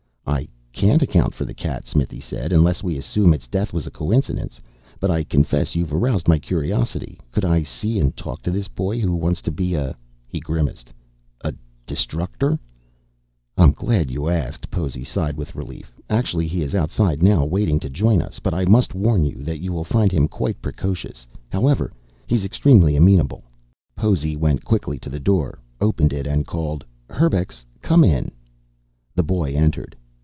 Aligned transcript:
"I 0.23 0.47
can't 0.85 1.01
account 1.01 1.33
for 1.35 1.45
the 1.45 1.53
cat," 1.53 1.85
Smithy 1.85 2.19
said. 2.19 2.51
"Unless 2.53 2.81
we 2.81 2.97
assume 2.97 3.33
its 3.33 3.45
death 3.45 3.73
was 3.73 3.85
a 3.85 3.91
coincidence. 3.91 4.59
But 4.99 5.11
I 5.11 5.23
confess 5.23 5.75
you've 5.75 5.93
aroused 5.93 6.27
my 6.29 6.39
curiosity. 6.39 7.19
Could 7.31 7.43
I 7.45 7.61
see 7.61 7.99
and 7.99 8.15
talk 8.15 8.41
to 8.43 8.51
this 8.51 8.67
boy 8.67 8.99
who 8.99 9.13
wants 9.13 9.41
to 9.43 9.51
be 9.51 9.75
a" 9.75 9.95
he 10.31 10.39
grimaced 10.39 10.91
"a 11.41 11.53
Destructor?" 11.85 12.57
"I'm 13.57 13.73
glad 13.73 14.09
you 14.09 14.27
asked." 14.29 14.71
Possy 14.71 15.03
sighed 15.03 15.37
with 15.37 15.53
relief. 15.55 15.99
"Actually 16.09 16.47
he 16.47 16.61
is 16.63 16.73
outside 16.73 17.21
now, 17.21 17.45
waiting 17.45 17.79
to 17.81 17.89
join 17.89 18.21
us. 18.21 18.39
But 18.39 18.53
I 18.53 18.65
must 18.65 18.95
warn 18.95 19.23
you 19.25 19.43
that 19.43 19.59
you'll 19.59 19.83
find 19.83 20.11
him 20.11 20.27
quite 20.27 20.61
precocious. 20.61 21.27
However, 21.51 21.91
he's 22.25 22.45
extremely 22.45 22.95
amenable." 22.95 23.43
Possy 23.95 24.35
went 24.37 24.65
quickly 24.65 24.97
to 24.99 25.09
the 25.09 25.19
door, 25.19 25.59
opened 25.79 26.13
it 26.13 26.25
and 26.25 26.47
called, 26.47 26.83
"Herbux, 27.09 27.63
come 27.81 28.03
in." 28.03 28.31
The 29.13 29.23
boy 29.23 29.51
entered. 29.53 29.95